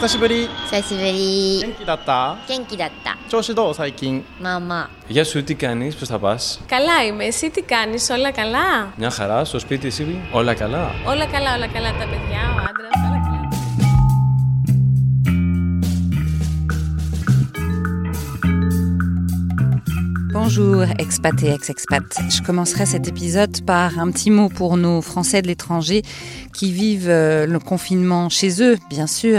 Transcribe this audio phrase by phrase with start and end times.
[0.00, 6.60] 久しぶり久しぶり元気だった元気だった調子どう最近まあまあ Γεια σου, τι κάνεις, πώς θα πας.
[6.66, 7.24] Καλά είμαι.
[7.24, 8.92] Εσύ τι κάνεις, όλα καλά.
[8.96, 10.90] Μια χαρά, στο σπίτι εσύ, όλα καλά.
[11.06, 11.90] Όλα καλά, όλα καλά.
[11.90, 13.48] Τα παιδιά, ο άντρας, όλα καλά.
[20.32, 22.06] Bonjour expat et ex-expat.
[22.28, 26.02] Je commencerai cet épisode par un petit mot pour nos Français de l'étranger
[26.52, 29.38] qui vivent euh, le confinement chez eux, bien sûr,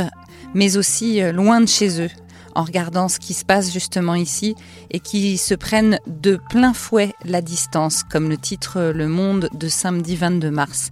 [0.54, 2.10] mais aussi euh, loin de chez eux,
[2.54, 4.54] en regardant ce qui se passe justement ici
[4.90, 9.68] et qui se prennent de plein fouet la distance, comme le titre Le Monde de
[9.68, 10.90] samedi 22 mars.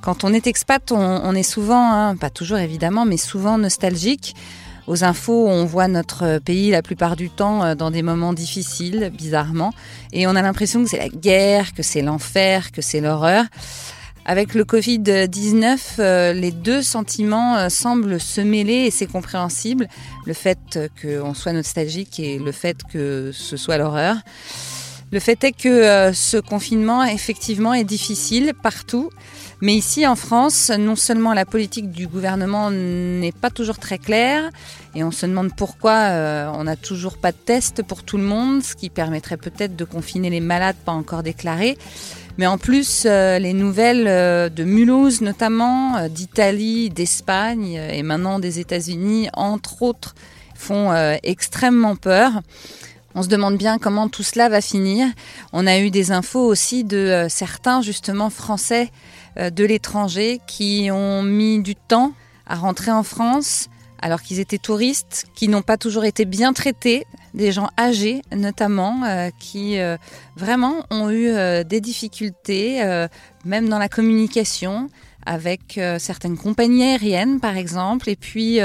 [0.00, 4.34] Quand on est expat, on, on est souvent, hein, pas toujours évidemment, mais souvent nostalgique.
[4.88, 9.12] Aux infos, on voit notre pays la plupart du temps euh, dans des moments difficiles,
[9.16, 9.72] bizarrement,
[10.12, 13.44] et on a l'impression que c'est la guerre, que c'est l'enfer, que c'est l'horreur.
[14.24, 19.88] Avec le Covid-19, euh, les deux sentiments euh, semblent se mêler et c'est compréhensible.
[20.26, 24.16] Le fait qu'on soit nostalgique et le fait que ce soit l'horreur.
[25.10, 29.10] Le fait est que euh, ce confinement, effectivement, est difficile partout.
[29.60, 34.50] Mais ici, en France, non seulement la politique du gouvernement n'est pas toujours très claire,
[34.94, 38.64] et on se demande pourquoi on n'a toujours pas de test pour tout le monde,
[38.64, 41.78] ce qui permettrait peut-être de confiner les malades pas encore déclarés.
[42.38, 48.38] Mais en plus, euh, les nouvelles euh, de Mulhouse notamment, euh, d'Italie, d'Espagne et maintenant
[48.38, 50.14] des États-Unis, entre autres,
[50.54, 50.92] font
[51.24, 52.40] extrêmement peur.
[53.16, 55.08] On se demande bien comment tout cela va finir.
[55.52, 58.92] On a eu des infos aussi de certains justement français
[59.36, 62.12] de l'étranger qui ont mis du temps
[62.46, 67.06] à rentrer en France alors qu'ils étaient touristes, qui n'ont pas toujours été bien traités,
[67.34, 69.96] des gens âgés notamment, euh, qui euh,
[70.36, 72.82] vraiment ont eu euh, des difficultés,
[73.44, 74.88] même dans la communication,
[75.24, 78.08] avec certaines compagnies aériennes par exemple.
[78.08, 78.60] Et puis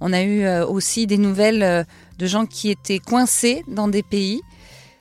[0.00, 1.86] on a eu aussi des nouvelles
[2.18, 4.40] de gens qui étaient coincés dans des pays.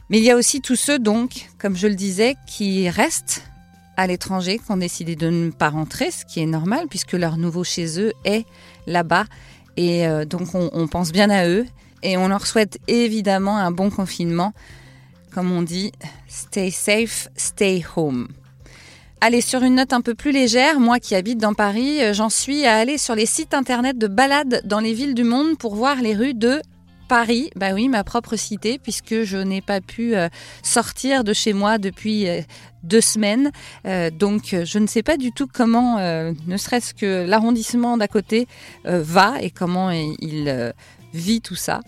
[0.10, 3.44] Mais il y a aussi tous ceux donc, comme je le disais, qui restent
[3.98, 7.38] à l'étranger, qui ont décidé de ne pas rentrer, ce qui est normal puisque leur
[7.38, 8.46] nouveau chez eux est
[8.88, 9.26] là-bas.
[9.78, 11.66] Et donc on, on pense bien à eux
[12.06, 14.54] et on leur souhaite évidemment un bon confinement.
[15.34, 15.92] Comme on dit,
[16.28, 18.28] stay safe, stay home.
[19.22, 22.30] Allez, sur une note un peu plus légère, moi qui habite dans Paris, euh, j'en
[22.30, 25.76] suis à aller sur les sites internet de balades dans les villes du monde pour
[25.76, 26.62] voir les rues de
[27.10, 27.50] Paris.
[27.56, 30.30] Bah oui, ma propre cité, puisque je n'ai pas pu euh,
[30.64, 32.42] sortir de chez moi depuis euh,
[32.84, 33.52] deux semaines.
[34.20, 38.48] Donc, je ne sais pas du tout comment, ne serait-ce que l'arrondissement d'à côté
[38.84, 40.74] va et comment il
[41.16, 41.82] vit tout ça.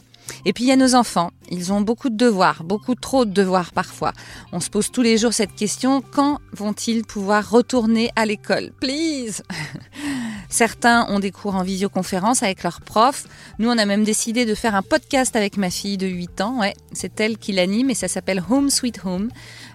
[0.45, 3.31] Et puis il y a nos enfants, ils ont beaucoup de devoirs, beaucoup trop de
[3.31, 4.13] devoirs parfois.
[4.51, 8.71] On se pose tous les jours cette question, quand vont-ils pouvoir retourner à l'école?
[8.79, 9.43] Please
[10.49, 13.25] Certains ont des cours en visioconférence avec leurs profs.
[13.59, 16.59] Nous, on a même décidé de faire un podcast avec ma fille de 8 ans.
[16.61, 19.29] Ouais, c'est elle qui l'anime et ça s'appelle Home Sweet Home.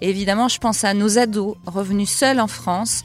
[0.00, 3.04] Évidemment, je pense à nos ados revenus seuls en France.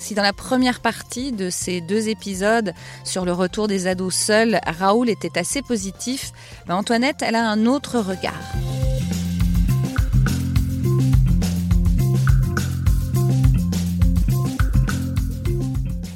[0.00, 2.72] Si dans la première partie de ces deux épisodes
[3.04, 6.32] sur le retour des ados seuls, Raoul était assez positif,
[6.66, 8.32] ben Antoinette, elle a un autre regard.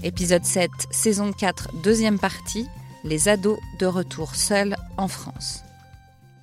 [0.03, 2.67] Épisode 7, saison 4, deuxième partie,
[3.05, 5.64] les ados de retour seuls en France.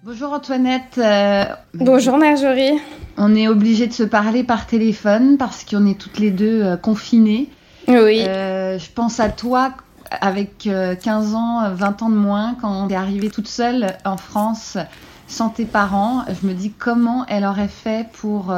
[0.04, 0.98] Bonjour Antoinette.
[0.98, 1.46] Euh,
[1.76, 2.80] Bonjour Marjorie.
[3.18, 6.76] On est obligé de se parler par téléphone parce qu'on est toutes les deux euh,
[6.76, 7.50] confinées.
[7.88, 8.24] Oui.
[8.28, 9.74] Euh, je pense à toi
[10.10, 13.96] avec euh, 15 ans, euh, 20 ans de moins, quand tu es arrivée toute seule
[14.04, 14.80] en France
[15.28, 16.26] sans tes parents.
[16.30, 18.54] Je me dis comment elle aurait fait pour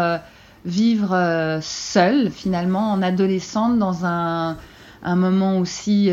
[0.65, 4.55] vivre seule finalement en adolescente dans un,
[5.03, 6.09] un moment aussi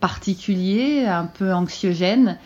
[0.00, 2.36] particulier, un peu anxiogène.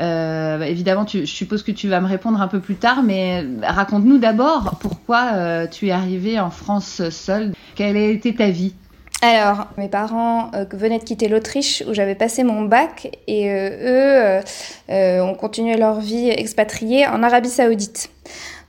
[0.00, 3.02] Euh, bah, évidemment, tu, je suppose que tu vas me répondre un peu plus tard,
[3.02, 7.52] mais raconte-nous d'abord pourquoi euh, tu es arrivée en France seule.
[7.74, 8.74] Quelle a été ta vie?
[9.20, 14.40] Alors, mes parents euh, venaient de quitter l'Autriche où j'avais passé mon bac et eux
[14.88, 18.10] ont continué leur vie expatriée en Arabie Saoudite.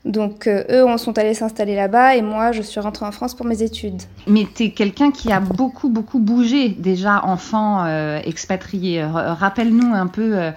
[0.05, 3.35] Donc euh, eux on sont allés s'installer là-bas et moi je suis rentrée en France
[3.35, 4.01] pour mes études.
[4.27, 9.03] Mais tu es quelqu'un qui a beaucoup, beaucoup bougé déjà enfant euh, expatrié.
[9.03, 10.51] Rappelle-nous un peu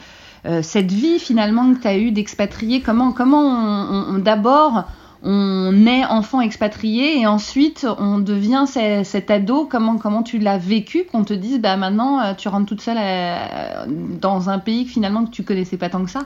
[0.62, 2.80] cette vie finalement que tu as eue d'expatrié.
[2.80, 4.84] Comment, comment on, d'abord
[5.24, 9.68] on est enfant expatrié et ensuite on devient cet ado.
[9.70, 12.98] Comment, comment tu l'as vécu qu'on te dise bah maintenant euh, tu rentres toute seule
[12.98, 16.22] euh, dans un pays que finalement que tu connaissais pas tant que ça?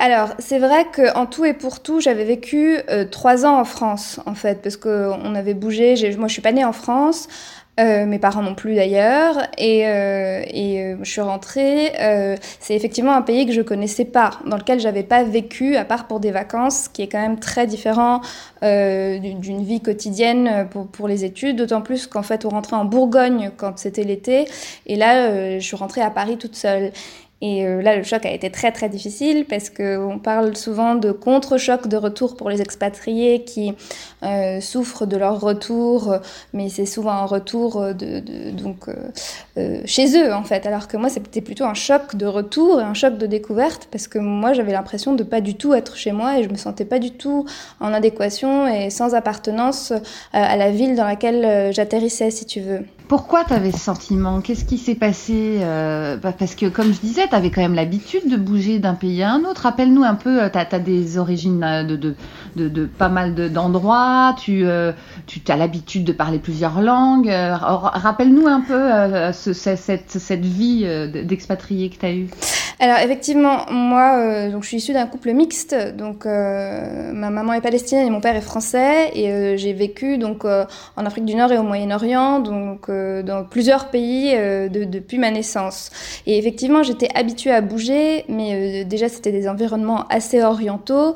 [0.00, 3.64] Alors c'est vrai que en tout et pour tout j'avais vécu euh, trois ans en
[3.64, 5.94] France en fait parce qu'on avait bougé.
[6.18, 7.28] Moi je suis pas née en France.
[7.78, 9.38] Euh, mes parents non plus d'ailleurs.
[9.56, 11.92] Et, euh, et euh, je suis rentrée.
[12.60, 16.06] c'est effectivement un pays que je connaissais pas, dans lequel j'avais pas vécu, à part
[16.06, 18.20] pour des vacances, qui est quand même très différent
[18.62, 21.56] d'une vie quotidienne pour, pour les études.
[21.56, 24.46] D'autant plus qu'en fait, on rentrait en Bourgogne quand c'était l'été.
[24.86, 26.92] Et là, je suis rentrée à Paris toute seule.
[27.42, 31.10] Et euh, là, le choc a été très très difficile parce qu'on parle souvent de
[31.10, 33.74] contre-choc de retour pour les expatriés qui
[34.22, 36.16] euh, souffrent de leur retour,
[36.52, 38.88] mais c'est souvent un retour de, de donc
[39.56, 40.66] euh, chez eux en fait.
[40.66, 44.06] Alors que moi, c'était plutôt un choc de retour et un choc de découverte parce
[44.06, 46.84] que moi, j'avais l'impression de pas du tout être chez moi et je me sentais
[46.84, 47.46] pas du tout
[47.80, 49.94] en adéquation et sans appartenance
[50.32, 52.84] à la ville dans laquelle j'atterrissais, si tu veux.
[53.10, 54.40] Pourquoi tu avais ce sentiment?
[54.40, 57.74] Qu'est-ce qui s'est passé euh, bah, Parce que, comme je disais, tu avais quand même
[57.74, 59.62] l'habitude de bouger d'un pays à un autre.
[59.62, 61.96] Rappelle-nous un peu, tu as, des origines euh, de,
[62.54, 64.92] de, de, pas mal d'endroits, tu, euh,
[65.26, 67.28] tu as l'habitude de parler plusieurs langues.
[67.28, 70.86] Rappelle-nous un peu ce, cette, cette vie
[71.24, 72.28] d'expatrié que tu as eue.
[72.82, 78.06] Alors effectivement, moi, donc je suis issue d'un couple mixte, donc ma maman est palestinienne
[78.06, 81.62] et mon père est français, et j'ai vécu donc en Afrique du Nord et au
[81.62, 85.90] Moyen-Orient, donc dans plusieurs pays euh, depuis ma naissance.
[86.26, 91.14] Et effectivement, j'étais habituée à bouger, mais euh, déjà c'était des environnements assez orientaux.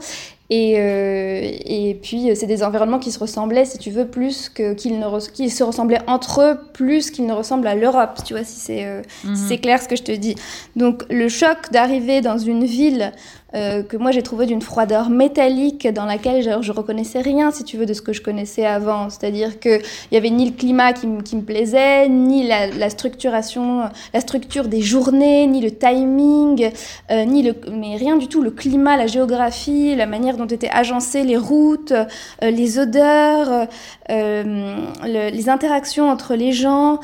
[0.50, 5.00] Et, euh, et, puis, c'est des environnements qui se ressemblaient, si tu veux, plus qu'ils
[5.00, 9.02] ne se ressemblaient entre eux, plus qu'ils ne ressemblent à l'Europe, tu vois, si c'est
[9.24, 9.34] mhm.
[9.34, 10.34] si clair ce que je te dis.
[10.76, 13.12] Donc, le choc d'arriver dans une ville
[13.54, 17.62] euh, que moi j'ai trouvé d'une froideur métallique dans laquelle genre, je reconnaissais rien, si
[17.62, 19.10] tu veux, de ce que je connaissais avant.
[19.10, 19.80] C'est-à-dire qu'il
[20.10, 25.46] n'y avait ni le climat qui, me plaisait, ni la, structuration, la structure des journées,
[25.46, 26.70] ni le timing,
[27.10, 30.70] euh, ni le, mais rien du tout, le climat, la géographie, la manière dont étaient
[30.70, 33.68] agencées les routes, euh, les odeurs,
[34.08, 36.98] les interactions entre les gens,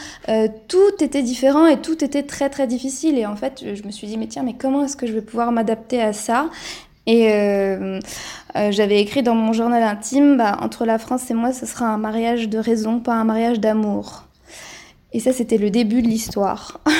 [0.69, 3.19] tout était différent et tout était très très difficile.
[3.19, 5.20] Et en fait, je me suis dit, mais tiens, mais comment est-ce que je vais
[5.20, 6.39] pouvoir m'adapter à ça?
[7.06, 7.98] Et euh,
[8.56, 11.87] euh, j'avais écrit dans mon journal intime, bah, entre la France et moi, ce sera
[11.87, 14.25] un mariage de raison, pas un mariage d'amour.
[15.12, 16.81] Et ça, c'était le début de l'histoire.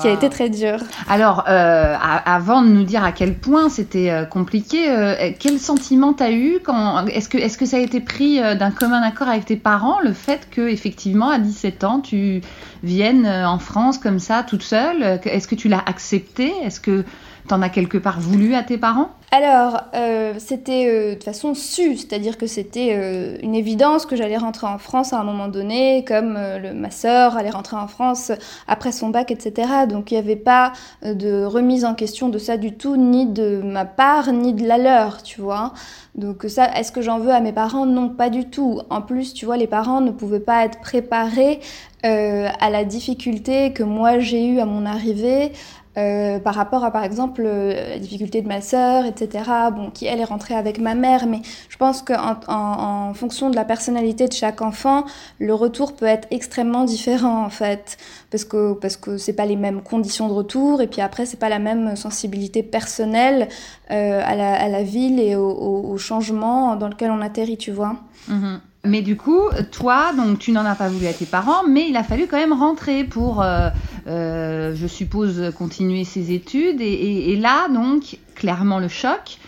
[0.00, 0.78] qui a été très dur.
[1.08, 6.58] Alors, euh, avant de nous dire à quel point c'était compliqué, quel sentiment t'as eu
[6.62, 9.98] quand Est-ce que, est-ce que ça a été pris d'un commun accord avec tes parents,
[10.00, 12.40] le fait que effectivement à 17 ans tu
[12.82, 15.20] viennes en France comme ça, toute seule?
[15.24, 16.52] Est-ce que tu l'as accepté?
[16.62, 17.04] Est-ce que
[17.50, 19.08] T'en as quelque part voulu à tes parents?
[19.32, 24.36] Alors, euh, c'était euh, de façon su, c'est-à-dire que c'était euh, une évidence que j'allais
[24.36, 28.30] rentrer en France à un moment donné, comme le, ma sœur allait rentrer en France
[28.68, 29.68] après son bac, etc.
[29.88, 33.60] Donc il n'y avait pas de remise en question de ça du tout, ni de
[33.64, 35.74] ma part, ni de la leur, tu vois.
[36.14, 37.84] Donc ça, est-ce que j'en veux à mes parents?
[37.84, 38.80] Non, pas du tout.
[38.90, 41.58] En plus, tu vois, les parents ne pouvaient pas être préparés
[42.02, 45.52] à la difficulté que moi j'ai eue à mon arrivée.
[46.00, 49.44] Euh, par rapport à par exemple euh, la difficulté de ma sœur, etc.,
[49.74, 53.56] bon, qui elle est rentrée avec ma mère, mais je pense qu'en en, fonction de
[53.56, 55.04] la personnalité de chaque enfant,
[55.38, 57.98] le retour peut être extrêmement différent en fait,
[58.30, 61.38] parce que parce que c'est pas les mêmes conditions de retour, et puis après c'est
[61.38, 63.48] pas la même sensibilité personnelle
[63.90, 67.96] euh, à, la, à, la, ville et au, changement dans lequel on atterrit, tu vois.
[68.30, 68.58] Mm-hmm.
[68.84, 71.96] Mais du coup, toi, donc tu n'en as pas voulu à tes parents, mais il
[71.96, 73.68] a fallu quand même rentrer pour, euh,
[74.06, 76.80] euh, je suppose, continuer ses études.
[76.80, 79.38] Et, là, donc, clairement le choc.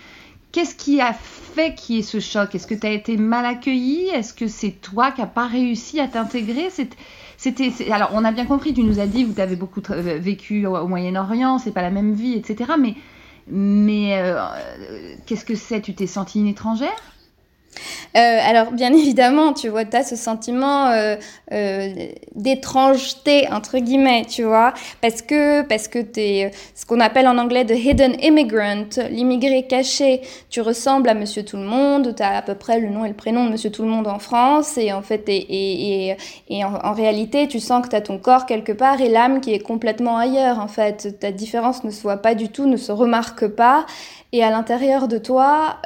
[0.53, 2.55] Qu'est-ce qui a fait qu'il y ait ce choc?
[2.55, 5.99] Est-ce que tu as été mal accueilli Est-ce que c'est toi qui n'as pas réussi
[5.99, 6.69] à t'intégrer?
[7.39, 10.67] C'était, alors, on a bien compris, tu nous as dit que tu avais beaucoup vécu
[10.67, 12.73] au, Moyen-Orient, c'est pas la même vie, etc.
[12.79, 12.97] Mais,
[13.47, 14.45] mais euh,
[15.25, 15.81] qu'est-ce que c'est?
[15.81, 17.01] Tu t'es sentie une étrangère?
[18.17, 21.17] Euh, alors, bien évidemment, tu vois, tu as ce sentiment euh,
[21.53, 21.95] euh,
[22.35, 27.39] d'étrangeté, entre guillemets, tu vois, parce que, parce que tu es ce qu'on appelle en
[27.39, 30.21] anglais the hidden immigrant, l'immigré caché.
[30.51, 33.47] Tu ressembles à Monsieur Tout-le-Monde, tu as à peu près le nom et le prénom
[33.47, 36.17] de Monsieur Tout-le-Monde en France, et en fait, et,
[36.49, 39.55] et, en, réalité, tu sens que tu as ton corps quelque part et l'âme qui
[39.55, 41.19] est complètement ailleurs, en fait.
[41.19, 43.87] Ta différence ne se voit pas du tout, ne se remarque pas,
[44.33, 45.77] et à l'intérieur de toi,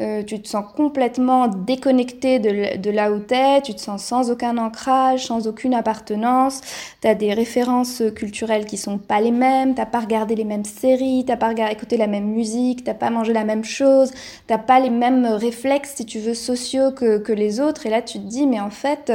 [0.00, 4.30] euh, tu te sens complètement déconnecté de, là où tu es, tu te sens sans
[4.30, 6.60] aucun ancrage, sans aucune appartenance,
[7.02, 10.64] tu as des références culturelles qui sont pas les mêmes, t'as pas regardé les mêmes
[10.64, 14.12] séries, t'as pas écouté la même musique, t'as pas mangé la même chose,
[14.46, 18.02] t'as pas les mêmes réflexes, si tu veux, sociaux que, que les autres, et là
[18.02, 19.12] tu te dis, mais en fait,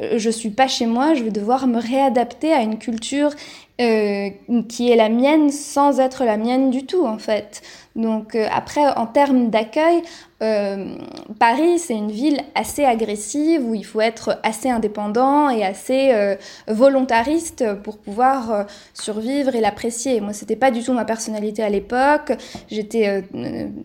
[0.00, 3.30] euh, je suis pas chez moi, je vais devoir me réadapter à une culture
[3.78, 4.30] euh,
[4.70, 7.60] qui est la mienne sans être la mienne du tout en fait.
[7.94, 10.02] Donc euh, après, en termes d'accueil,
[10.42, 10.96] euh,
[11.38, 16.36] Paris, c'est une ville assez agressive où il faut être assez indépendant et assez
[16.68, 20.20] volontariste pour pouvoir survivre et l'apprécier.
[20.20, 22.32] Moi, c'était pas du tout ma personnalité à l'époque.
[22.70, 23.24] J'étais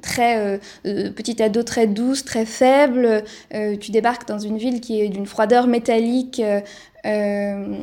[0.01, 3.23] très petite ado, très douce, très faible.
[3.79, 6.41] tu débarques dans une ville qui est d'une froideur métallique
[7.05, 7.73] euh,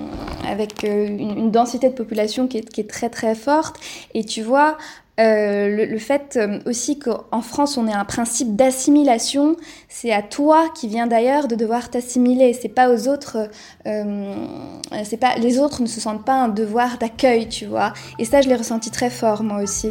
[0.47, 3.77] avec euh, une, densité de population qui est, qui est, très très forte.
[4.15, 4.79] Et tu vois,
[5.19, 9.57] euh, le, le, fait aussi qu'en France on ait un principe d'assimilation,
[9.89, 12.53] c'est à toi qui vient d'ailleurs de devoir t'assimiler.
[12.53, 13.51] C'est pas aux autres,
[13.85, 17.93] c'est pas les autres ne se sentent pas un devoir d'accueil, tu vois.
[18.21, 19.91] Et ça je l'ai ressenti très fort moi aussi.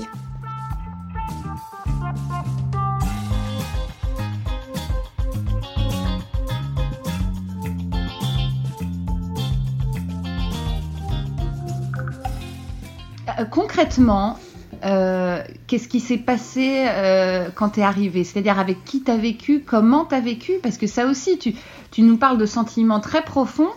[13.46, 14.38] Concrètement,
[14.86, 18.24] euh, qu'est-ce qui s'est passé euh, quand tu es arrivé?
[18.24, 20.54] C'est-à-dire avec qui tu as vécu, comment tu as vécu?
[20.62, 21.54] Parce que ça aussi, tu,
[21.92, 23.72] tu, nous parles de sentiments très profonds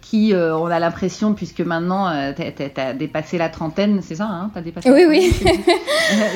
[0.00, 4.50] qui, on a l'impression, puisque maintenant tu as, dépassé la trentaine, c'est ça hein?
[4.62, 5.34] Dépassé Oui, oui.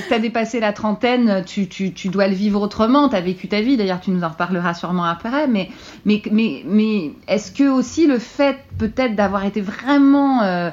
[0.08, 3.48] tu as dépassé la trentaine, tu, tu, tu, dois le vivre autrement, tu as vécu
[3.48, 5.70] ta vie, d'ailleurs tu nous en reparleras sûrement après, mais,
[6.04, 10.70] mais, mais, mais est-ce que aussi le fait peut-être d'avoir été vraiment euh,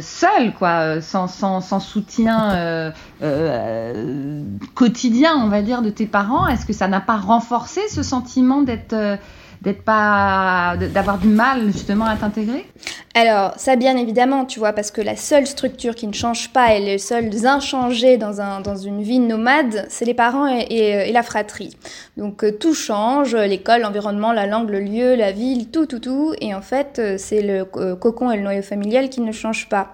[0.00, 2.90] seul, quoi, sans, sans, sans soutien euh,
[3.22, 4.42] euh,
[4.74, 6.46] quotidien, on va dire, de tes parents.
[6.46, 8.94] Est-ce que ça n'a pas renforcé ce sentiment d'être
[9.62, 12.66] d'être pas d'avoir du mal justement à t'intégrer?
[13.14, 16.74] Alors ça bien évidemment tu vois parce que la seule structure qui ne change pas
[16.74, 21.12] et les seuls inchangés dans, un, dans une vie nomade c'est les parents et, et,
[21.12, 21.76] la fratrie.
[22.16, 26.32] Donc euh, tout change l'école l'environnement la langue le lieu la ville tout tout tout.
[26.40, 29.68] Et en fait euh, c'est le euh, cocon et le noyau familial qui ne changent
[29.68, 29.92] pas.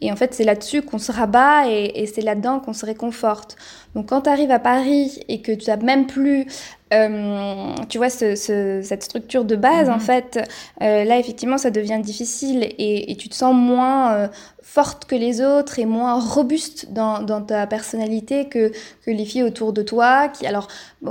[0.00, 3.56] Et en fait c'est là-dessus qu'on se rabat et, et c'est là-dedans qu'on se réconforte.
[3.96, 6.46] Donc quand tu arrives à Paris et que tu n'as même plus
[6.92, 10.00] euh, tu vois, ce, ce, cette structure de base, en mhm.
[10.00, 10.48] fait,
[10.82, 14.28] euh, là, effectivement, ça devient difficile et, tu te sens moins euh,
[14.70, 18.70] forte que les autres et moins robuste dans, ta personnalité que,
[19.04, 20.28] les filles autour de toi.
[20.28, 20.68] Qui, alors,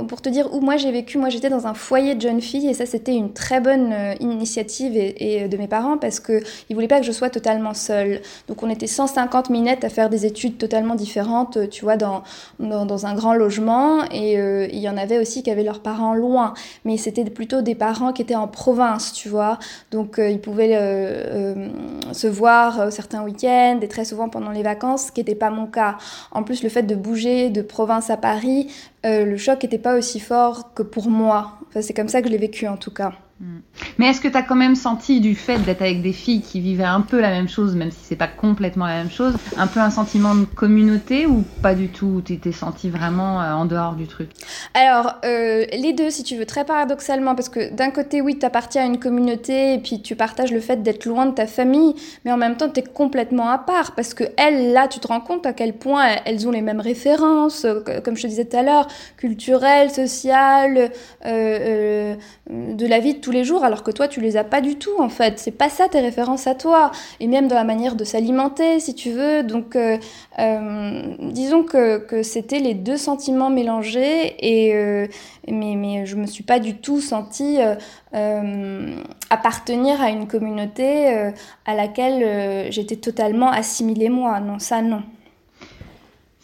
[0.08, 2.70] pour te dire où moi j'ai vécu, moi j'étais dans un foyer de jeunes filles
[2.70, 6.42] et ça c'était une très bonne euh, initiative et, et de mes parents parce qu'ils
[6.70, 8.22] ne voulaient pas que je sois totalement seule.
[8.48, 12.22] Donc on était 150 minettes à faire des études totalement différentes, euh, tu vois, dans,
[12.58, 16.14] dans, un grand logement et euh, il y en avait aussi qui avaient leurs parents
[16.14, 16.54] loin,
[16.86, 19.58] mais c'était plutôt des parents qui étaient en province, tu vois.
[19.90, 20.76] Donc ils pouvaient
[22.12, 25.66] se voir certains week-ends et très souvent pendant les vacances, ce qui n'était pas mon
[25.66, 25.98] cas.
[26.32, 28.72] En plus, le fait de bouger de province à Paris,
[29.06, 31.58] euh, le choc n'était pas aussi fort que pour moi.
[31.68, 33.12] Enfin, c'est comme ça que je l'ai vécu en tout cas.
[33.40, 33.60] Mm.
[33.98, 36.60] Mais est-ce que tu as quand même senti du fait d'être avec des filles qui
[36.60, 39.66] vivaient un peu la même chose, même si c'est pas complètement la même chose, un
[39.66, 43.64] peu un sentiment de communauté ou pas du tout Tu t'es senti vraiment euh, en
[43.64, 44.30] dehors du truc?
[44.74, 48.44] Alors, euh, les deux, si tu veux, très paradoxalement, parce que d'un côté, oui, tu
[48.44, 51.94] appartiens à une communauté et puis tu partages le fait d'être loin de ta famille,
[52.26, 55.08] mais en même temps, tu es complètement à part parce que elles, là, tu te
[55.08, 58.44] rends compte à quel point elles ont les mêmes références, euh, comme je te disais
[58.44, 60.90] tout à l'heure, culturelles, sociales,
[61.24, 64.98] de la vie de les jours alors que toi tu les as pas du tout
[64.98, 65.38] en fait.
[65.38, 66.90] C'est pas ça tes références à toi.
[67.20, 69.42] Et même dans la manière de s'alimenter si tu veux.
[69.42, 69.98] Donc euh,
[70.38, 75.06] euh, disons que, c'était les deux sentiments mélangés et euh,
[75.48, 77.58] mais je me suis pas du tout sentie
[79.30, 81.32] appartenir à une communauté
[81.66, 84.40] à laquelle j'étais totalement assimilée moi.
[84.40, 85.02] Non, ça non.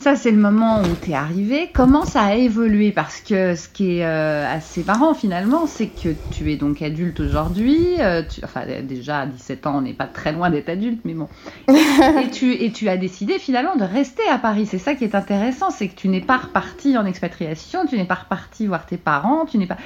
[0.07, 1.69] Ça, c'est le moment où tu es arrivé.
[1.75, 2.93] Comment ça a évolué?
[2.93, 7.19] Parce que ce qui est euh, assez marrant finalement, c'est que tu es donc adulte
[7.19, 7.97] aujourd'hui.
[7.99, 11.27] Euh, enfin, déjà à 17 ans, on n'est pas très loin d'être adulte, mais bon.
[11.69, 14.67] Et, tu, et tu as décidé finalement de rester à Paris.
[14.67, 18.05] C'est ça qui est intéressant, c'est que tu n'es pas reparti en expatriation, tu n'es
[18.05, 19.77] pas reparti voir tes parents, tu n'es pas.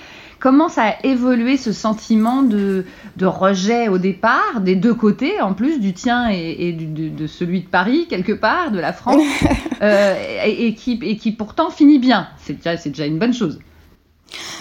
[0.40, 5.52] Comment ça a évolué ce sentiment de, de, rejet au départ, des deux côtés, en
[5.52, 9.22] plus du tien et, de, celui de Paris, quelque part, de la France,
[9.82, 10.14] euh,
[10.46, 13.58] et, qui, et qui pourtant finit bien C'est déjà, déjà une bonne chose.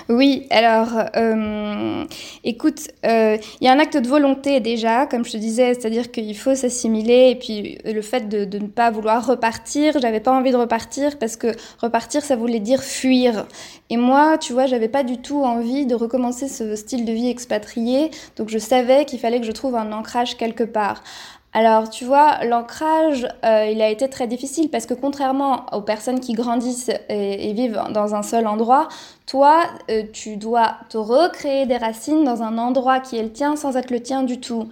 [0.10, 2.04] Oui, alors, euh,
[2.44, 6.10] écoute, euh, il y a un acte de volonté déjà, comme je te disais, c'est-à-dire
[6.12, 10.32] qu'il faut s'assimiler, et puis le fait de, de, ne pas vouloir repartir, j'avais pas
[10.32, 11.50] envie de repartir, parce que
[11.80, 13.46] repartir, ça voulait dire fuir.
[13.92, 17.30] Et moi, tu vois, j'avais pas du tout envie de recommencer ce style de vie
[17.30, 21.04] expatrié, donc je savais qu'il fallait que je trouve un ancrage quelque part.
[21.52, 26.20] Alors, tu vois, l'ancrage, euh, il a été très difficile parce que contrairement aux personnes
[26.20, 28.88] qui grandissent et, vivent dans un seul endroit,
[29.26, 33.56] toi, euh, tu dois te recréer des racines dans un endroit qui est le tien
[33.56, 34.70] sans être le tien du tout.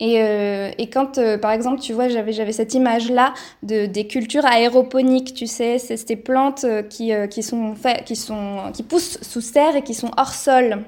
[0.00, 4.46] Et, euh, et quand, par exemple, tu vois, j'avais, j'avais cette image-là de, des cultures
[4.46, 9.42] aéroponiques, tu sais, c'est ces plantes qui, qui, sont fait, qui, sont, qui poussent sous
[9.42, 10.84] terre et qui sont hors sol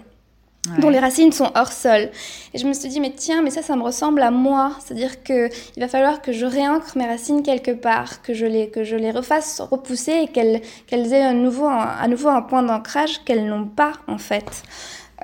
[0.78, 2.10] dont les racines sont hors sol.
[2.54, 4.72] Et je me suis dit, mais tiens, mais ça, ça me ressemble à moi.
[4.84, 8.84] C'est-à-dire qu'il va falloir que je réancre mes racines quelque part, que je les, que
[8.84, 13.46] je les refasse repousser et qu'elles aient à nouveau, un, nouveau un point d'ancrage qu'elles
[13.46, 14.62] n'ont pas, en fait.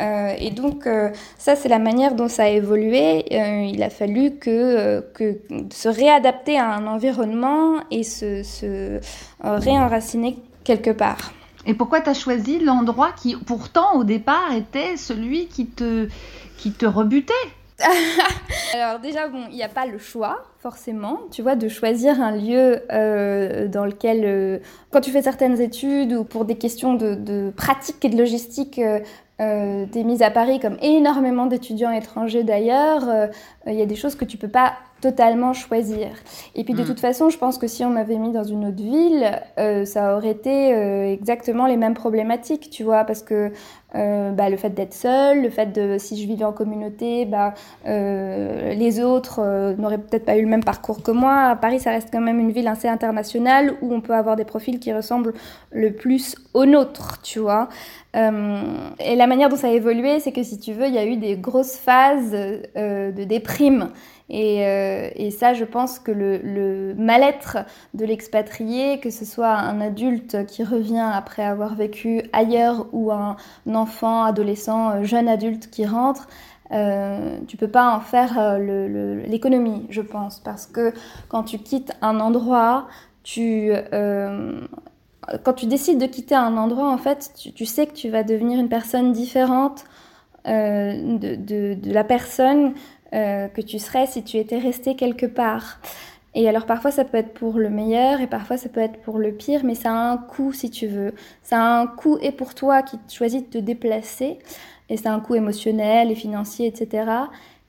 [0.00, 3.24] Euh, et donc, euh, ça, c'est la manière dont ça a évolué.
[3.32, 5.38] Euh, il a fallu que, que
[5.70, 9.00] se réadapter à un environnement et se, se
[9.42, 11.32] réenraciner quelque part.
[11.66, 16.08] Et pourquoi tu as choisi l'endroit qui, pourtant, au départ, était celui qui te,
[16.58, 17.32] qui te rebutait
[18.74, 22.32] Alors déjà, bon, il n'y a pas le choix, forcément, tu vois, de choisir un
[22.32, 24.58] lieu euh, dans lequel, euh,
[24.90, 29.00] quand tu fais certaines études ou pour des questions de, pratique et de logistique, euh,
[29.40, 29.86] euh
[30.20, 33.02] à Paris comme énormément d'étudiants étrangers d'ailleurs,
[33.66, 36.08] il y a des choses que tu peux pas totalement choisir.
[36.54, 36.86] Et puis de mm.
[36.86, 40.16] toute façon, je pense que si on m'avait mis dans une autre ville, euh, ça
[40.16, 43.50] aurait été euh, exactement les mêmes problématiques, tu vois, parce que
[43.96, 47.52] euh, bah, le fait d'être seul, le fait de si je vivais en communauté, bah,
[47.84, 51.48] les autres n'auraient peut-être pas eu le même parcours que moi.
[51.48, 54.44] À Paris, ça reste quand même une ville assez internationale où on peut avoir des
[54.44, 55.34] profils qui ressemblent
[55.72, 57.68] le plus aux nôtres, tu vois.
[58.14, 61.04] et la manière dont ça a évolué, c'est que si tu veux, il y a
[61.04, 63.88] eu des grosses phases de déprime.
[64.28, 67.58] Et, euh, et, ça, je pense que le, mal-être
[67.94, 73.36] de l'expatrié, que ce soit un adulte qui revient après avoir vécu ailleurs ou un
[73.74, 76.28] enfant, adolescent, euh, jeune adulte qui rentre,
[76.72, 80.92] euh, tu peux pas en faire euh, l'économie, je pense, parce que
[81.28, 82.86] quand tu quittes un endroit,
[85.44, 88.58] quand tu décides de quitter un endroit, en fait, tu, sais que tu vas devenir
[88.58, 89.84] une personne différente
[90.46, 92.72] de, la personne
[93.14, 95.80] euh, que tu serais si tu étais resté quelque part.
[96.34, 99.18] Et alors parfois ça peut être pour le meilleur et parfois ça peut être pour
[99.18, 101.14] le pire, mais ça a un coût si tu veux.
[101.42, 104.38] Ça a un coût et pour toi qui choisis de te déplacer,
[104.88, 107.04] et c'est un coût émotionnel et financier, etc.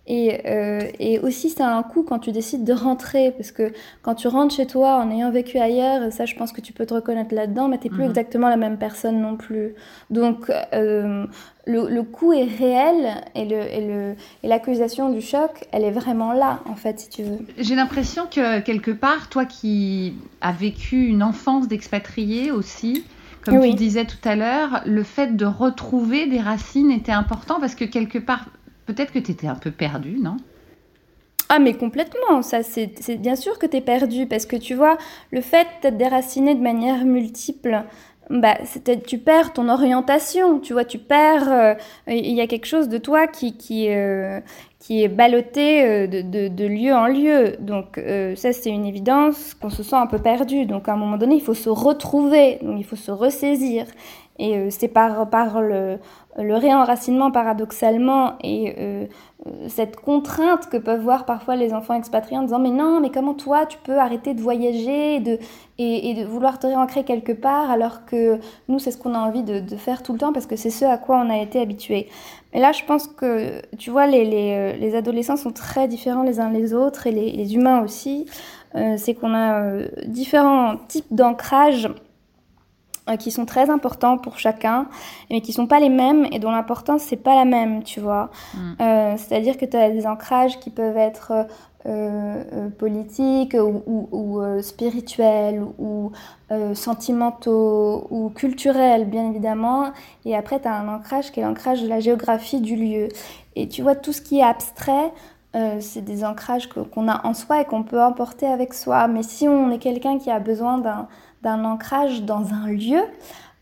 [0.06, 3.72] Et, euh, et, aussi, ça a un coût quand tu décides de rentrer, parce que
[4.02, 6.86] quand tu rentres chez toi en ayant vécu ailleurs, ça, je pense que tu peux
[6.86, 8.10] te reconnaître là-dedans, mais tu n'es plus mhm.
[8.10, 9.76] exactement la même personne non plus.
[10.10, 11.26] Donc, euh,
[11.66, 15.92] le, le, coût est réel et, le, et, le, et l'accusation du choc, elle est
[15.92, 17.40] vraiment là, en fait, si tu veux.
[17.58, 23.06] J'ai l'impression que, quelque part, toi qui as vécu une enfance d'expatrié aussi,
[23.46, 27.76] comme tu disais tout à l'heure, le fait de retrouver des racines était important parce
[27.76, 28.46] que quelque part,
[28.86, 30.38] peut-être que tu étais un peu perdu, non?
[31.50, 34.98] Ah mais complètement, ça c'est bien sûr que tu es perdu parce que tu vois,
[35.32, 37.84] le fait d'être déraciné de manière multiple,
[38.30, 38.58] bah,
[39.06, 41.74] tu perds ton orientation, tu vois, tu perds, euh,
[42.08, 44.40] il y a quelque chose de toi qui, qui, euh,
[44.90, 47.56] est ballotté euh, de, lieu en lieu.
[47.60, 48.02] Donc
[48.36, 50.66] ça c'est une évidence qu'on se sent un peu perdu.
[50.66, 53.86] Donc à un moment donné, il faut se retrouver, donc il faut se ressaisir.
[54.40, 55.28] Et c'est par,
[55.62, 56.00] le,
[56.38, 59.06] réenracinement paradoxalement et euh,
[59.46, 63.12] euh, cette contrainte que peuvent voir parfois les enfants expatriés en disant mais non mais
[63.12, 65.38] comment toi tu peux arrêter de voyager et de,
[65.78, 69.44] et, de vouloir te réancrer quelque part alors que nous c'est ce qu'on a envie
[69.44, 72.08] de, faire tout le temps parce que c'est ce à quoi on a été habitué.
[72.54, 76.24] Mais là je pense que tu vois les, les, euh, les adolescents sont très différents
[76.24, 78.26] les uns les autres et les, humains aussi.
[78.76, 81.94] Euh, c'est qu'on a euh, différents types d'ancrage euh,
[83.20, 84.88] qui sont très importants pour chacun,
[85.30, 88.30] mais qui sont pas les mêmes et dont l'importance c'est pas la même, tu vois.
[88.54, 88.60] Mm.
[88.82, 91.46] Euh, C'est-à-dire que tu as des ancrages qui peuvent être euh,
[91.86, 96.12] euh politiques ou, ou, ou euh, spirituels ou
[96.76, 99.92] sentimentaux ou culturels, bien évidemment.
[100.24, 103.08] Et après, tu as un ancrage qui est l'ancrage de la géographie du lieu.
[103.56, 105.12] Et tu vois, tout ce qui est abstrait,
[105.56, 109.08] euh, c'est des ancrages qu'on a en soi et qu'on peut emporter avec soi.
[109.08, 110.80] Mais si on est quelqu'un qui a besoin
[111.44, 113.04] d'un ancrage dans un lieu,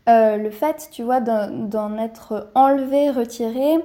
[0.08, 3.76] euh, le fait, tu vois, d'en être enlevé, retiré,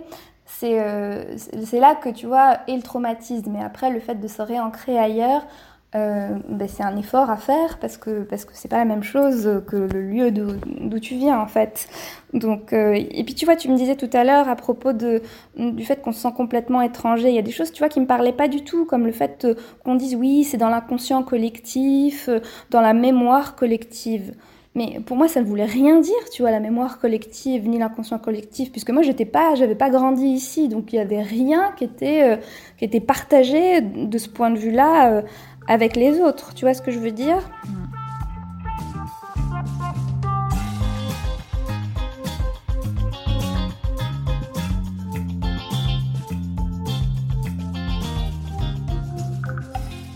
[0.46, 1.36] c'est euh,
[1.74, 3.52] là que tu vois est le traumatisme.
[3.52, 5.46] Mais après, le fait de se réancrer ailleurs,
[5.93, 9.63] ben, c'est un effort à faire parce que parce que c'est pas la même chose
[9.67, 11.88] que le lieu d'où tu viens en fait.
[12.34, 15.21] Donc et puis tu vois, tu me disais tout à l'heure à propos de
[15.58, 17.30] du fait qu'on se sent complètement étranger.
[17.30, 19.12] Il y a des choses tu vois qui me parlaient pas du tout, comme le
[19.12, 19.47] fait
[19.84, 22.30] qu'on dise oui, c'est dans l'inconscient collectif,
[22.69, 24.34] dans la mémoire collective.
[24.78, 28.19] Mais pour moi, ça ne voulait rien dire, tu vois, la mémoire collective ni l'inconscient
[28.19, 31.84] collectif, puisque moi, j'étais pas, j'avais pas grandi ici, donc il y avait rien qui
[31.84, 32.38] était, euh,
[32.78, 35.21] qui était partagé de ce point de vue-là euh,
[35.67, 36.53] avec les autres.
[36.53, 37.41] Tu vois ce que je veux dire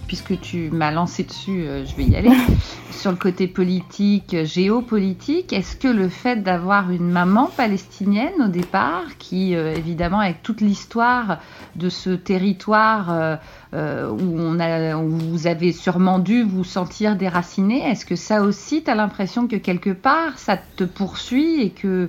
[0.07, 2.31] Puisque tu m'as lancé dessus, euh, je vais y aller.
[3.01, 9.17] sur le côté politique, géopolitique, est-ce que le fait d'avoir une maman palestinienne au départ,
[9.17, 11.39] qui euh, évidemment avec toute l'histoire
[11.75, 13.35] de ce territoire euh,
[13.73, 18.83] euh, où, on a, vous avez sûrement dû vous sentir déraciné, est-ce que ça aussi,
[18.83, 22.07] tu as l'impression que quelque part, ça te poursuit et que,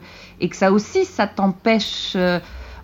[0.53, 2.19] ça aussi, ça t'empêche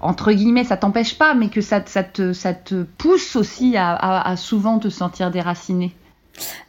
[0.00, 3.96] entre guillemets, ça t'empêche pas, mais que ça, ça, te, ça te pousse aussi à,
[3.96, 5.94] à souvent te sentir déraciné?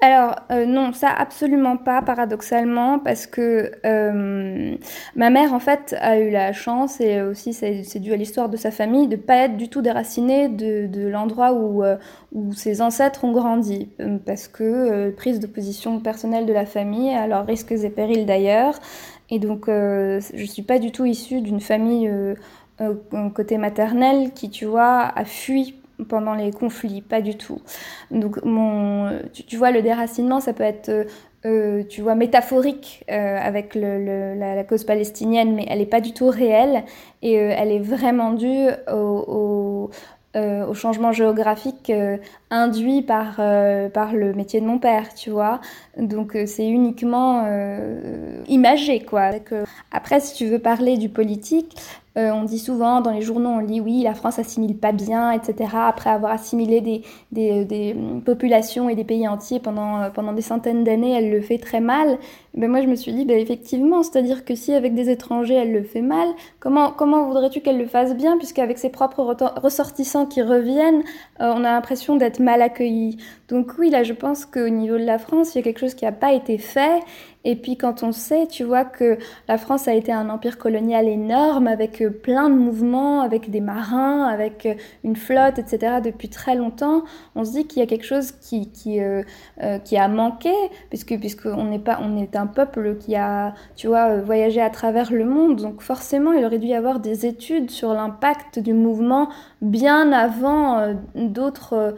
[0.02, 4.76] Alors euh, non, ça absolument pas, paradoxalement, parce que euh,
[5.16, 8.58] ma mère en fait a eu la chance, et aussi c'est dû à l'histoire de
[8.58, 11.98] sa famille, de pas être du tout déracinée de, l'endroit où, euh,
[12.32, 13.90] où ses ancêtres ont grandi,
[14.26, 18.80] parce que prise de position personnelle de la famille, à leurs risques et périls d'ailleurs,
[19.30, 22.10] et donc je suis pas du tout issue d'une famille
[23.34, 27.62] côté maternel qui, tu vois, a fui pendant les conflits, pas du tout.
[28.12, 28.40] Donc,
[29.34, 31.04] tu, vois, le déracinement, ça peut être, euh,
[31.46, 36.30] euh, tu vois, métaphorique euh, avec la, cause palestinienne, mais elle n'est pas du tout
[36.30, 36.84] réelle
[37.22, 39.90] et elle est vraiment due au,
[40.74, 41.92] changement géographique
[42.52, 43.36] induit par,
[43.94, 45.62] par le métier de mon père, tu vois.
[45.98, 47.46] Donc, c'est uniquement
[48.48, 49.32] imagé, quoi.
[49.92, 51.76] après, si tu veux parler du politique,
[52.20, 55.32] euh, on dit souvent dans les journaux, on lit oui, la France assimile pas bien,
[55.32, 55.70] etc.
[55.76, 60.84] Après avoir assimilé des, des, populations et des pays entiers pendant, euh, pendant des centaines
[60.84, 62.18] d'années, elle le fait très mal.
[62.56, 65.72] Ben moi, je me suis dit, ben effectivement, c'est-à-dire que si avec des étrangers, elle
[65.72, 66.28] le fait mal,
[66.60, 71.04] comment, comment voudrais-tu qu'elle le fasse bien, puisqu'avec ses propres ressortissants qui reviennent,
[71.42, 73.18] euh, on a l'impression d'être mal accueillis.
[73.48, 75.96] Donc oui, là, je pense qu'au niveau de la France, il y a quelque chose
[75.96, 77.02] qui n'a pas été fait
[77.46, 81.08] et puis quand on sait, tu vois, que la France a été un empire colonial
[81.08, 84.74] énorme avec euh, plein de mouvements, avec des marins, avec euh,
[85.06, 86.00] une flotte, etc.
[86.04, 87.04] depuis très longtemps,
[87.36, 89.24] on se dit qu'il y a quelque chose qui, qui, euh,
[89.86, 90.52] qui a manqué,
[90.90, 95.62] puisque puisqu'on on est un peuple qui a, tu vois, voyagé à travers le monde.
[95.62, 99.30] Donc forcément, il aurait dû y avoir des études sur l'impact du mouvement
[99.62, 101.96] bien avant d'autres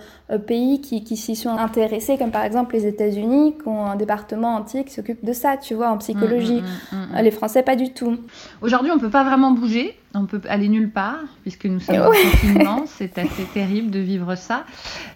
[0.47, 4.55] pays qui, qui s'y sont intéressés, comme par exemple les États-Unis, qui ont un département
[4.55, 6.61] entier qui s'occupe de ça, tu vois, en psychologie.
[6.61, 8.17] Mm, mm, mm, les Français, pas du tout.
[8.61, 12.07] Aujourd'hui, on peut pas vraiment bouger, on peut aller nulle part, puisque nous sommes en
[12.07, 12.83] confinement.
[12.85, 14.65] C'est assez terrible de vivre ça.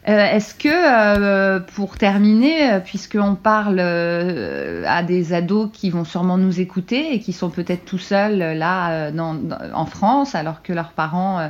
[0.07, 6.37] Euh, est-ce que, euh, pour terminer, euh, puisqu'on parle à des ados qui vont sûrement
[6.37, 9.11] nous écouter et qui sont peut-être tout seuls là
[9.73, 11.49] en France, alors que leurs parents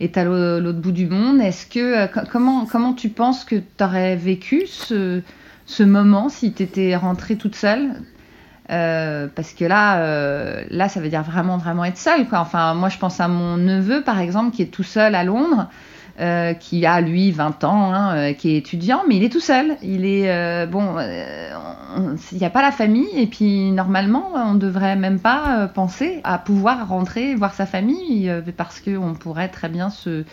[0.00, 1.40] est à l'autre bout du monde.
[1.40, 5.22] Est-ce que comment comment tu penses que tu aurais vécu ce
[5.66, 7.94] ce moment si tu étais rentrée toute seule
[8.70, 12.26] euh, parce que là, euh, là, ça veut dire vraiment, vraiment être seule.
[12.28, 12.40] Quoi.
[12.40, 15.68] Enfin, moi, je pense à mon neveu, par exemple, qui est tout seul à Londres,
[16.20, 19.76] euh, qui a, lui, 20 ans, hein, qui est étudiant, mais il est tout seul.
[19.82, 20.96] Il est, bon,
[22.32, 26.20] il n'y a pas la famille, et puis, normalement, on ne devrait même pas penser
[26.24, 30.24] à pouvoir rentrer voir sa famille, parce qu'on pourrait très bien se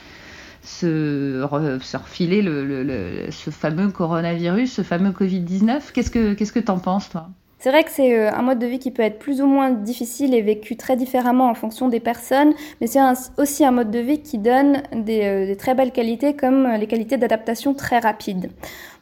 [0.63, 5.91] se, refiler le, ce fameux coronavirus, ce fameux Covid-19.
[5.93, 7.29] Qu'est-ce que qu'est-ce que t'en penses, toi?
[7.61, 9.69] C'est vrai que c'est euh, un mode de vie qui peut être plus ou moins
[9.69, 12.99] difficile et vécu très différemment en fonction des personnes, mais c'est
[13.37, 17.17] aussi un mode de vie qui donne des, euh, très belles qualités comme les qualités
[17.17, 18.49] d'adaptation très rapides.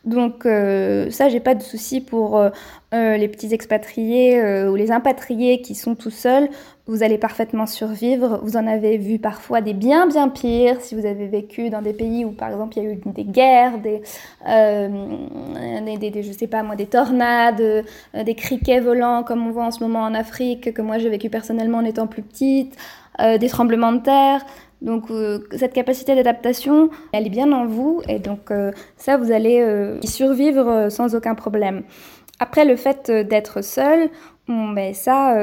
[0.06, 2.50] Donc euh, ça, j'ai pas de souci pour euh,
[2.94, 6.50] euh, les petits expatriés ou les impatriés qui sont tout seuls.
[6.90, 8.40] Vous allez parfaitement survivre.
[8.44, 11.94] Vous en avez vu parfois des bien bien pires si vous avez vécu dans des
[11.94, 14.02] pays où par exemple il y a eu des guerres, des,
[14.46, 19.72] des, des, je sais pas moi, des tornades, des criquets volants comme on voit en
[19.72, 22.76] ce moment en Afrique que moi j'ai vécu personnellement en étant plus petite,
[23.20, 24.44] des tremblements de terre.
[24.82, 29.32] Donc euh, cette capacité d'adaptation, elle est bien en vous et donc euh, ça, vous
[29.32, 31.84] allez euh, y survivre sans aucun problème.
[32.40, 34.10] Après, le fait d'être seul,
[34.48, 35.36] ben, ça,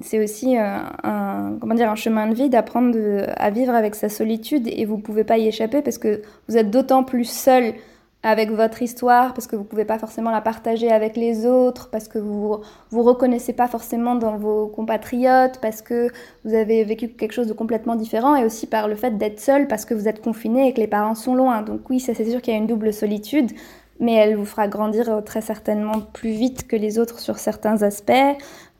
[0.00, 2.96] c'est aussi un, comment dire, un chemin de vie d'apprendre
[3.36, 6.56] à vivre avec sa solitude et vous ne pouvez pas y échapper parce que vous
[6.56, 7.74] êtes d'autant plus seul
[8.22, 11.88] avec votre histoire parce que vous ne pouvez pas forcément la partager avec les autres,
[11.90, 16.08] parce que vous vous reconnaissez pas forcément dans vos compatriotes, parce que
[16.44, 19.68] vous avez vécu quelque chose de complètement différent, et aussi par le fait d'être seul
[19.68, 21.62] parce que vous êtes confiné et que les parents sont loin.
[21.62, 23.52] Donc oui, c'est sûr qu'il y a une double solitude,
[24.00, 27.82] mais elle vous fera grandir euh, très certainement plus vite que les autres sur certains
[27.82, 28.12] aspects,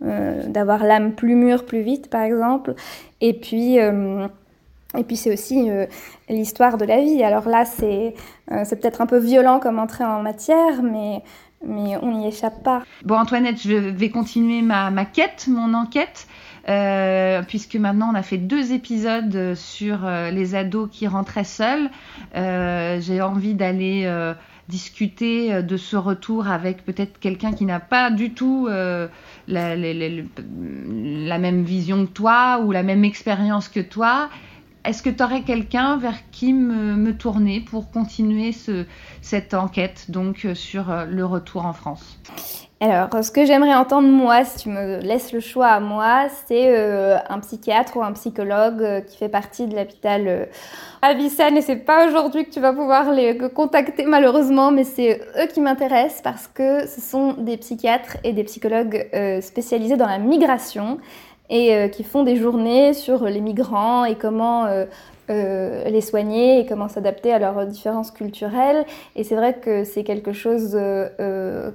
[0.03, 2.75] euh, d'avoir l'âme plus mûre plus vite par exemple,
[3.21, 3.79] et puis...
[3.79, 4.27] Euh,
[5.07, 5.71] puis c'est aussi
[6.29, 7.23] l'histoire de la vie.
[7.23, 8.13] Alors là, c'est
[8.49, 11.23] peut-être un peu violent comme entrée en matière, mais,
[11.65, 12.83] mais on n'y échappe pas.
[13.05, 16.27] Bon, Antoinette, je vais continuer ma, ma quête, mon enquête.
[17.47, 19.99] Puisque maintenant on a fait deux épisodes sur
[20.33, 21.89] les ados qui rentraient seuls.
[22.35, 24.35] J'ai envie d'aller
[24.71, 31.63] discuter de ce retour avec peut-être quelqu'un qui n'a pas du tout la, la, même
[31.65, 34.31] vision que toi ou la même expérience que toi
[34.85, 38.87] est-ce que tu aurais quelqu'un vers qui me, tourner pour continuer ce,
[39.21, 42.19] cette enquête donc euh, sur euh, le retour en France?
[42.83, 46.75] Alors, ce que j'aimerais entendre, moi, si tu me laisses le choix à moi, c'est
[46.75, 50.47] euh, un psychiatre ou un psychologue qui fait partie de l'hôpital euh,
[51.03, 51.59] Avicenne.
[51.59, 55.61] Et c'est pas aujourd'hui que tu vas pouvoir les contacter, malheureusement, mais c'est eux qui
[55.61, 59.07] m'intéressent parce que ce sont des psychiatres et des psychologues
[59.43, 60.99] spécialisés dans la migration
[61.51, 64.87] et euh, qui font des journées sur les migrants et comment euh,
[65.29, 68.87] euh, les soigner et comment s'adapter à leurs différences culturelles.
[69.17, 70.79] Et c'est vrai que c'est quelque chose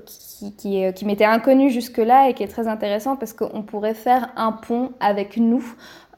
[0.06, 4.30] qui, qui, qui m'était inconnu jusque-là et qui est très intéressant parce qu'on pourrait faire
[4.36, 5.64] un pont avec nous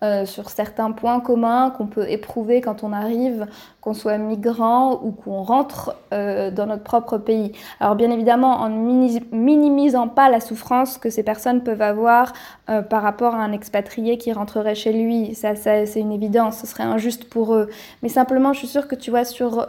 [0.03, 3.47] euh, sur certains points communs qu'on peut éprouver quand on arrive,
[3.81, 7.51] qu'on soit migrant ou qu'on rentre euh, dans notre propre pays.
[7.79, 12.33] Alors bien évidemment en minimisant pas la souffrance que ces personnes peuvent avoir
[12.69, 16.60] euh, par rapport à un expatrié qui rentrerait chez lui, ça, ça c'est une évidence,
[16.60, 17.67] ce serait injuste pour eux.
[18.03, 19.67] Mais simplement je suis sûre que tu vois sur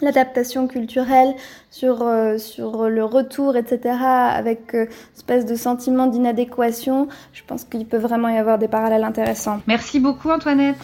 [0.00, 1.34] l'adaptation culturelle,
[1.70, 7.86] sur, euh, sur le retour, etc., avec euh, espèce de sentiment d'inadéquation, je pense qu'il
[7.86, 9.60] peut vraiment y avoir des parallèles intéressants.
[9.66, 10.76] Merci beaucoup Antoinette.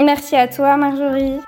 [0.00, 1.38] Merci à toi Marjorie.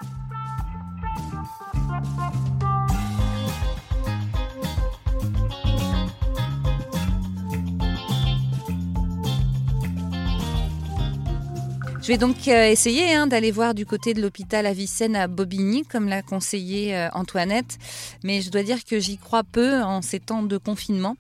[12.05, 15.85] Je vais donc euh, essayer hein, d'aller voir du côté de l'hôpital Avicenne à Bobigny,
[15.85, 17.79] comme l'a conseillé euh, Antoinette,
[18.23, 21.17] mais je dois dire que j'y crois peu en ces temps de confinement.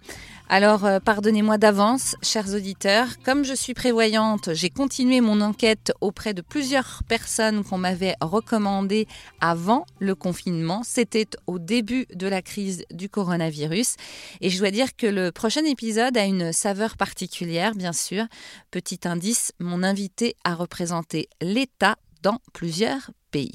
[0.49, 3.09] Alors, euh, pardonnez-moi d'avance, chers auditeurs.
[3.25, 9.09] Comme je suis prévoyante, j'ai continué mon enquête auprès de plusieurs personnes qu'on m'avait recommandées
[9.41, 10.83] avant le confinement.
[10.85, 13.97] C'était au début de la crise du coronavirus.
[14.43, 18.27] Et je dois dire que le prochain épisode a une saveur particulière, bien sûr.
[18.71, 23.55] Petit indice, mon invité a représenté l'État dans plusieurs pays.